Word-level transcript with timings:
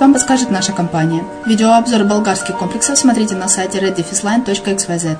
вам 0.00 0.14
подскажет 0.14 0.50
наша 0.50 0.72
компания. 0.72 1.22
Видеообзор 1.44 2.04
болгарских 2.04 2.56
комплексов 2.56 2.98
смотрите 2.98 3.34
на 3.34 3.46
сайте 3.46 3.78
reddefisline.xyz. 3.78 5.18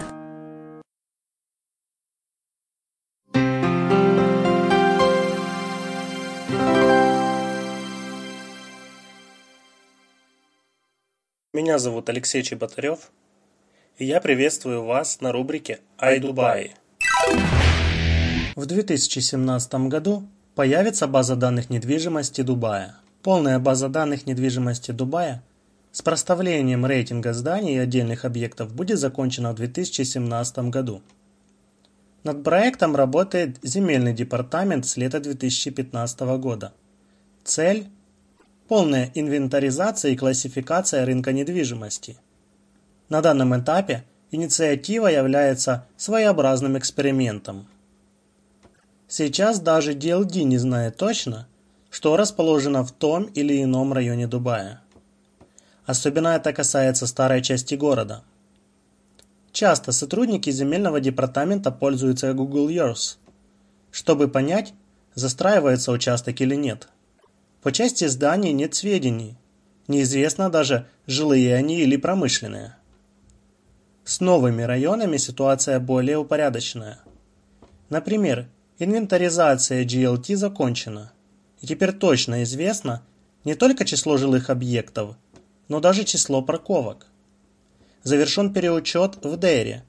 Меня 11.53 11.79
зовут 11.79 12.09
Алексей 12.09 12.43
Чеботарев, 12.43 13.11
и 13.99 14.07
я 14.07 14.23
приветствую 14.23 14.85
вас 14.85 15.21
на 15.21 15.33
рубрике 15.33 15.81
«Ай 16.01 16.19
Дубай». 16.19 16.75
В 18.55 18.65
2017 18.65 19.75
году 19.89 20.27
появится 20.55 21.07
база 21.07 21.37
данных 21.37 21.69
недвижимости 21.69 22.41
Дубая. 22.41 22.97
Полная 23.27 23.59
база 23.59 23.89
данных 23.89 24.25
недвижимости 24.27 24.93
Дубая 24.93 25.43
с 25.91 26.01
проставлением 26.01 26.87
рейтинга 26.87 27.33
зданий 27.33 27.75
и 27.75 27.79
отдельных 27.79 28.25
объектов 28.25 28.73
будет 28.73 29.01
закончена 29.01 29.51
в 29.51 29.57
2017 29.57 30.59
году. 30.71 31.03
Над 32.23 32.45
проектом 32.45 32.95
работает 32.95 33.59
земельный 33.65 34.15
департамент 34.15 34.87
с 34.87 34.97
лета 34.97 35.19
2015 35.19 36.21
года. 36.39 36.73
Цель– 37.43 37.89
полная 38.69 39.11
инвентаризация 39.13 40.13
и 40.13 40.17
классификация 40.17 41.05
рынка 41.05 41.33
недвижимости. 41.33 42.19
На 43.09 43.23
данном 43.23 43.61
этапе 43.61 44.05
инициатива 44.31 45.09
является 45.09 45.89
своеобразным 45.97 46.79
экспериментом. 46.79 47.67
Сейчас 49.09 49.59
даже 49.59 49.95
DLD 49.95 50.45
не 50.45 50.59
знает 50.59 50.97
точно, 50.97 51.49
что 51.91 52.17
расположено 52.17 52.85
в 52.85 52.93
том 52.93 53.25
или 53.25 53.63
ином 53.63 53.93
районе 53.93 54.27
Дубая. 54.27 54.83
Особенно 55.85 56.29
это 56.29 56.53
касается 56.53 57.07
старой 57.07 57.43
части 57.43 57.75
города– 57.75 58.25
Часто 59.57 59.93
сотрудники 59.93 60.51
земельного 60.51 61.01
департамента 61.01 61.71
пользуются 61.71 62.35
Google 62.35 62.69
Earth, 62.69 63.17
чтобы 63.91 64.29
понять, 64.29 64.75
застраивается 65.15 65.93
участок 65.93 66.43
или 66.43 66.55
нет. 66.55 66.89
По 67.63 67.73
части 67.73 68.07
зданий 68.07 68.53
нет 68.53 68.75
сведений, 68.75 69.39
неизвестно 69.89 70.51
даже, 70.51 70.87
жилые 71.07 71.55
они 71.55 71.81
или 71.81 71.97
промышленные. 71.97 72.77
С 74.05 74.21
новыми 74.21 74.61
районами 74.61 75.17
ситуация 75.17 75.81
более 75.81 76.19
упорядоченная. 76.19 76.99
Например, 77.89 78.47
инвентаризация 78.79 79.87
GLT 79.87 80.37
закончена, 80.37 81.13
и 81.61 81.67
теперь 81.67 81.93
точно 81.93 82.43
известно 82.43 83.03
не 83.45 83.55
только 83.55 83.85
число 83.85 84.17
жилых 84.17 84.51
объектов, 84.51 85.17
но 85.69 85.81
даже 85.81 86.05
число 86.05 86.43
парковок. 86.43 87.07
Завершен 88.03 88.53
переучет 88.53 89.25
в 89.25 89.37
Дерри. 89.37 89.83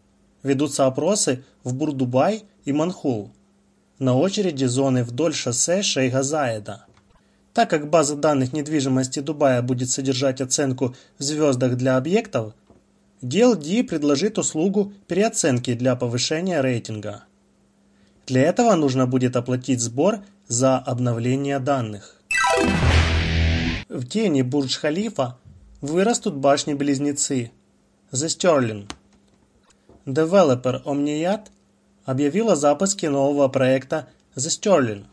Ведутся 0.43 0.85
опросы 0.85 1.43
в 1.63 1.73
Бурдубай 1.73 2.43
и 2.65 2.73
Манхул. 2.73 3.31
На 3.99 4.15
очереди 4.15 4.65
зоны 4.65 5.03
вдоль 5.03 5.33
шоссе 5.33 5.81
Шейха 5.81 6.23
Заеда. 6.23 6.85
Так 7.53 7.69
как 7.71 7.89
база 7.89 8.15
данных 8.15 8.53
недвижимости 8.53 9.19
Дубая 9.19 9.63
будет 9.63 9.89
содержать 9.89 10.41
оценку 10.41 10.95
в 11.17 11.23
звездах 11.23 11.75
для 11.75 11.97
объектов, 11.97 12.53
DLD 13.23 13.83
предложит 13.83 14.37
услугу 14.37 14.93
переоценки 15.07 15.73
для 15.73 15.95
повышения 15.95 16.61
рейтинга. 16.61 17.23
Для 18.27 18.43
этого 18.43 18.75
нужно 18.75 19.07
будет 19.07 19.35
оплатить 19.35 19.81
сбор 19.81 20.19
за 20.47 20.77
обновление 20.77 21.59
данных. 21.59 22.21
В 23.89 24.05
тени 24.07 24.41
Бурдж-Халифа 24.41 25.37
вырастут 25.81 26.35
башни-близнецы– 26.35 27.51
The 28.11 28.27
Sterling. 28.27 28.89
Девелопер 30.05 30.81
Omniyat 30.85 31.47
объявил 32.05 32.49
о 32.49 32.55
запуске 32.55 33.09
нового 33.09 33.49
проекта 33.49 34.07
The 34.35 34.47
Sterling. 34.47 35.05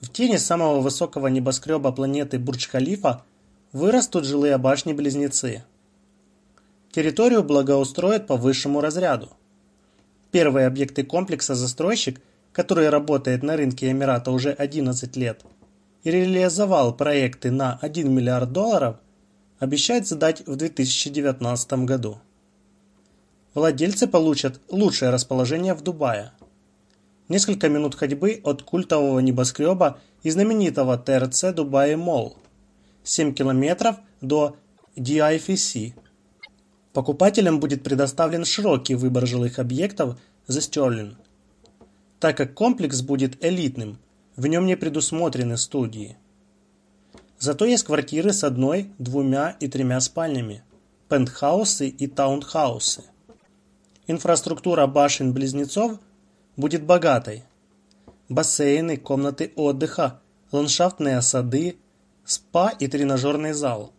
В 0.00 0.08
тени 0.08 0.38
самого 0.38 0.80
высокого 0.80 1.28
небоскреба 1.28 1.92
планеты 1.92 2.38
Бурдж-Халифа 2.38 3.22
вырастут 3.72 4.24
жилые 4.24 4.58
башни-близнецы. 4.58 5.62
Территорию 6.90 7.44
благоустроят 7.44 8.26
по 8.26 8.36
высшему 8.36 8.80
разряду. 8.80 9.30
Первые 10.32 10.66
объекты 10.66 11.04
комплекса 11.04 11.54
застройщик, 11.54 12.20
который 12.52 12.88
работает 12.88 13.42
на 13.42 13.56
рынке 13.56 13.90
Эмирата 13.90 14.30
уже 14.30 14.52
11 14.52 15.16
лет 15.16 15.44
и 16.02 16.10
реализовал 16.10 16.96
проекты 16.96 17.50
на 17.50 17.78
1 17.80 18.12
миллиард 18.12 18.52
долларов– 18.52 18.96
обещает 19.60 20.08
сдать 20.08 20.44
в 20.46 20.56
2019 20.56 21.72
году. 21.84 22.18
Владельцы 23.54 24.08
получат 24.08 24.60
лучшее 24.68 25.10
расположение 25.10 25.74
в 25.74 25.82
Дубае. 25.82 26.32
Несколько 27.28 27.68
минут 27.68 27.94
ходьбы 27.94 28.40
от 28.42 28.62
культового 28.62 29.20
небоскреба 29.20 30.00
и 30.22 30.30
знаменитого 30.30 30.96
ТРЦ 30.98 31.52
Дубай 31.54 31.94
Молл. 31.94 32.36
7 33.04 33.34
километров 33.34 33.96
до 34.20 34.56
DIFC. 34.96 35.92
Покупателям 36.92 37.60
будет 37.60 37.82
предоставлен 37.82 38.44
широкий 38.44 38.94
выбор 38.94 39.26
жилых 39.26 39.58
объектов 39.58 40.18
The 40.46 40.60
Sterling. 40.60 41.18
Так 42.20 42.36
как 42.36 42.52
комплекс 42.52 43.00
будет 43.00 43.42
элитным, 43.42 43.98
в 44.36 44.46
нем 44.46 44.66
не 44.66 44.76
предусмотрены 44.76 45.56
студии. 45.56 46.18
Зато 47.38 47.64
есть 47.64 47.84
квартиры 47.84 48.34
с 48.34 48.44
одной, 48.44 48.90
двумя 48.98 49.56
и 49.58 49.68
тремя 49.68 49.98
спальнями, 50.00 50.62
пентхаусы 51.08 51.88
и 51.88 52.06
таунхаусы. 52.06 53.04
Инфраструктура 54.06 54.86
башен-близнецов 54.86 55.98
будет 56.58 56.84
богатой. 56.84 57.44
Бассейны, 58.28 58.98
комнаты 58.98 59.52
отдыха, 59.56 60.20
ландшафтные 60.52 61.22
сады, 61.22 61.78
спа 62.26 62.68
и 62.68 62.86
тренажерный 62.86 63.54
зал. 63.54 63.94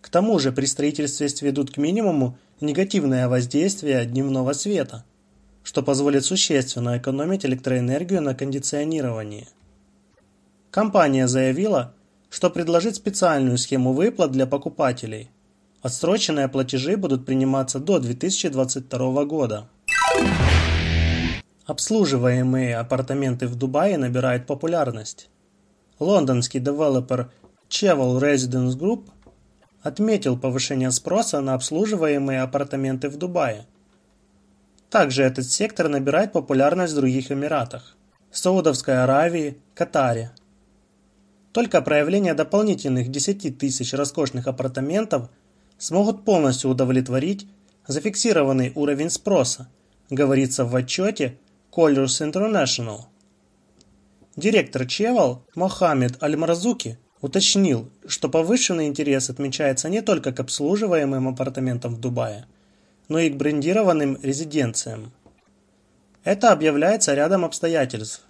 К 0.00 0.08
тому 0.08 0.38
же 0.38 0.50
при 0.50 0.64
строительстве 0.64 1.28
сведут 1.28 1.72
к 1.72 1.76
минимуму 1.76 2.38
негативное 2.62 3.28
воздействие 3.28 4.06
дневного 4.06 4.54
света, 4.54 5.04
что 5.68 5.82
позволит 5.82 6.24
существенно 6.24 6.96
экономить 6.96 7.44
электроэнергию 7.44 8.22
на 8.22 8.34
кондиционировании. 8.34 9.48
Компания 10.70 11.28
заявила, 11.28 11.94
что 12.30 12.48
предложит 12.48 12.96
специальную 12.96 13.58
схему 13.58 13.92
выплат 13.92 14.32
для 14.32 14.46
покупателей. 14.46 15.30
Отсроченные 15.82 16.48
платежи 16.48 16.96
будут 16.96 17.26
приниматься 17.26 17.80
до 17.80 17.98
2022 17.98 19.24
года. 19.26 19.68
Обслуживаемые 21.66 22.78
апартаменты 22.78 23.46
в 23.46 23.54
Дубае 23.54 23.98
набирают 23.98 24.46
популярность. 24.46 25.28
Лондонский 25.98 26.60
девелопер 26.60 27.30
Cheval 27.68 28.18
Residence 28.18 28.74
Group 28.74 29.10
отметил 29.82 30.38
повышение 30.38 30.90
спроса 30.92 31.42
на 31.42 31.52
обслуживаемые 31.52 32.40
апартаменты 32.40 33.10
в 33.10 33.18
Дубае. 33.18 33.66
Также 34.90 35.22
этот 35.22 35.50
сектор 35.50 35.88
набирает 35.88 36.32
популярность 36.32 36.92
в 36.92 36.96
других 36.96 37.30
Эмиратах– 37.30 37.96
Саудовской 38.30 39.02
Аравии, 39.02 39.58
Катаре– 39.74 40.32
только 41.52 41.80
проявление 41.80 42.34
дополнительных 42.34 43.10
10 43.10 43.58
тысяч 43.58 43.92
роскошных 43.92 44.46
апартаментов 44.46 45.28
смогут 45.78 46.24
полностью 46.24 46.70
удовлетворить 46.70 47.48
зафиксированный 47.86 48.72
уровень 48.74 49.10
спроса, 49.10 49.68
говорится 50.10 50.64
в 50.64 50.76
отчете 50.76 51.38
Colliers 51.72 52.30
International. 52.30 53.06
Директор 54.36 54.86
Чевал 54.86 55.42
Мохаммед 55.54 56.22
Аль-Марзуки 56.22 56.98
уточнил, 57.20 57.90
что 58.06 58.28
повышенный 58.28 58.86
интерес 58.86 59.30
отмечается 59.30 59.88
не 59.88 60.02
только 60.02 60.32
к 60.32 60.38
обслуживаемым 60.38 61.28
апартаментам 61.28 61.96
в 61.96 62.00
Дубае, 62.00 62.46
но 63.08 63.18
и 63.18 63.30
к 63.30 63.36
брендированным 63.36 64.18
резиденциям. 64.22 65.12
Это 66.24 66.52
объявляется 66.52 67.14
рядом 67.14 67.44
обстоятельств, 67.44 68.28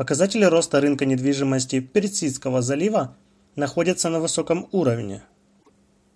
Показатели 0.00 0.44
роста 0.44 0.80
рынка 0.80 1.04
недвижимости 1.04 1.80
Персидского 1.80 2.62
залива 2.62 3.18
находятся 3.54 4.08
на 4.08 4.18
высоком 4.18 4.66
уровне. 4.72 5.22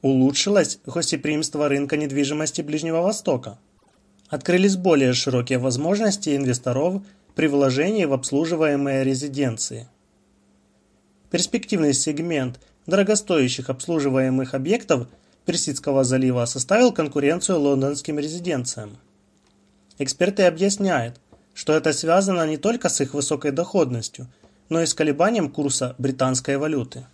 Улучшилось 0.00 0.78
гостеприимство 0.86 1.68
рынка 1.68 1.98
недвижимости 1.98 2.62
Ближнего 2.62 3.02
Востока. 3.02 3.58
Открылись 4.30 4.76
более 4.76 5.12
широкие 5.12 5.58
возможности 5.58 6.34
инвесторов 6.34 7.02
при 7.34 7.46
вложении 7.46 8.06
в 8.06 8.14
обслуживаемые 8.14 9.04
резиденции. 9.04 9.86
Перспективный 11.30 11.92
сегмент 11.92 12.60
дорогостоящих 12.86 13.68
обслуживаемых 13.68 14.54
объектов 14.54 15.08
Персидского 15.44 16.04
залива 16.04 16.46
составил 16.46 16.92
конкуренцию 16.92 17.60
лондонским 17.60 18.18
резиденциям. 18.18 18.96
Эксперты 19.98 20.44
объясняют, 20.44 21.20
что 21.52 21.74
это 21.74 21.92
связано 21.92 22.46
не 22.46 22.56
только 22.56 22.88
с 22.88 23.00
их 23.00 23.14
высокой 23.14 23.50
доходностью, 23.50 24.26
но 24.68 24.80
и 24.80 24.86
с 24.86 24.94
колебанием 24.94 25.50
курса 25.50 25.94
британской 25.98 26.56
валюты. 26.56 27.06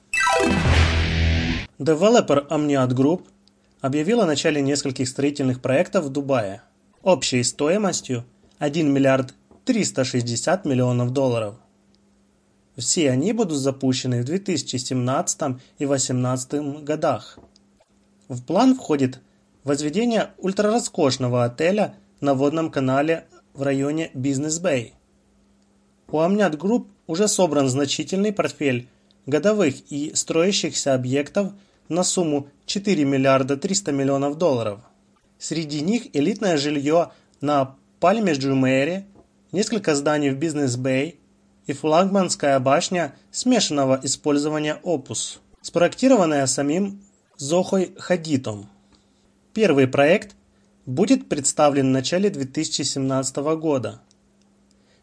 Девелопер 1.78 2.46
Omniyat 2.50 2.90
Group 2.90 3.25
объявил 3.80 4.20
о 4.20 4.26
начале 4.26 4.60
нескольких 4.60 5.08
строительных 5.08 5.60
проектов 5.60 6.04
в 6.04 6.10
Дубае 6.10 6.62
общей 7.02 7.42
стоимостью 7.42 8.25
1 8.58 8.92
миллиард 8.92 9.34
360 9.64 10.64
миллионов 10.64 11.12
долларов. 11.12 11.56
Все 12.76 13.10
они 13.10 13.32
будут 13.32 13.58
запущены 13.58 14.22
в 14.22 14.25
2017 14.25 15.40
и 15.78 15.87
2018 15.87 16.84
годах. 16.84 17.38
В 18.30 18.44
план 18.44 18.76
входит 18.76 19.18
возведение 19.64 20.30
ультрароскошного 20.38 21.44
отеля 21.44 21.96
на 22.20 22.34
водном 22.34 22.70
канале 22.70 23.26
в 23.54 23.62
районе 23.62 24.12
Бизнес-Бэй. 24.14 24.94
У 26.06 26.20
Omniyat 26.20 26.56
Group 26.56 26.87
уже 27.08 27.26
собран 27.26 27.68
значительный 27.68 28.32
портфель 28.32 28.88
готовых 29.26 29.75
и 29.90 30.14
строящихся 30.14 30.94
объектов 30.94 31.54
на 31.88 32.04
сумму 32.04 32.46
4 32.66 33.04
миллиарда 33.04 33.56
300 33.56 33.90
миллионов 33.90 34.38
долларов. 34.38 34.78
Среди 35.40 35.80
них 35.80 36.14
элитное 36.14 36.56
жилье 36.56 37.10
на 37.40 37.75
Пальме 37.99 38.34
Джумере, 38.34 39.06
несколько 39.50 39.96
зданий 39.96 40.30
в 40.30 40.38
Бизнес-Бэй 40.38 41.18
и 41.66 41.72
флагманская 41.72 42.60
башня 42.60 43.12
смешанного 43.32 43.99
использования 44.04 44.78
Opus, 44.84 45.38
спроектированная 45.62 46.46
самим 46.46 47.02
Зохой 47.40 47.94
Хадитом. 47.97 48.68
Первый 49.54 49.88
проект 49.88 50.37
будет 50.85 51.26
представлен 51.30 51.87
в 51.87 51.90
начале 51.90 52.28
2017 52.28 53.37
года. 53.59 54.02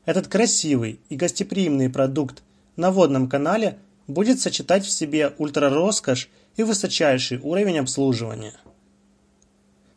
Этот 0.06 0.28
красивый 0.28 1.00
и 1.10 1.16
гостеприимный 1.16 1.90
продукт 1.90 2.44
на 2.76 2.92
водном 2.92 3.28
канале 3.28 3.80
будет 4.06 4.40
сочетать 4.40 4.86
в 4.86 4.92
себе 4.92 5.34
ультрароскошь 5.40 6.30
и 6.58 6.62
высочайший 6.62 7.40
уровень 7.40 7.80
обслуживания. 7.80 8.54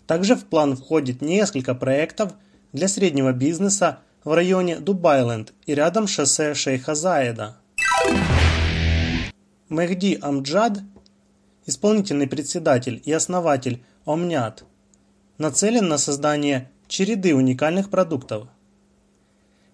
Также 0.07 0.35
в 0.35 0.47
план 0.47 0.79
входит 0.79 1.21
несколько 1.21 1.75
проектов 1.75 2.33
для 2.73 2.89
среднего 2.89 3.35
бизнеса 3.35 3.99
в 4.25 4.33
районе 4.33 4.81
Дубайленд 4.81 5.53
и 5.67 5.75
рядом 5.75 6.07
шоссе 6.07 6.55
Шейха 6.55 6.95
Заеда. 6.95 7.59
Мехди 9.69 10.19
Амджад, 10.23 10.79
исполнительный 11.71 12.27
председатель 12.27 13.01
и 13.07 13.13
основатель 13.13 13.83
Омнят, 14.05 14.65
нацелен 15.39 15.89
на 15.89 15.97
создание 15.97 16.71
череды 16.87 17.35
уникальных 17.35 17.89
продуктов– 17.89 18.49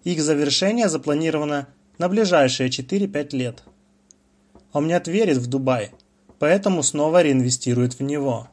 их 0.07 0.21
завершение 0.21 0.87
запланировано 0.87 1.67
на 1.97 2.07
ближайшие 2.07 2.69
4-5 2.69 3.35
лет. 3.35 3.63
Омнят 4.71 5.05
верит 5.09 5.35
в 5.35 5.47
Дубай, 5.47 5.91
поэтому 6.39 6.81
снова 6.81 7.21
реинвестирует 7.21 7.99
в 7.99 8.03
него. 8.03 8.47